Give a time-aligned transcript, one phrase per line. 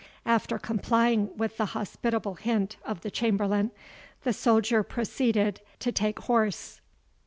[0.25, 3.69] After complying with the hospitable hint of the chamberlain,
[4.23, 6.81] the soldier proceeded to take horse.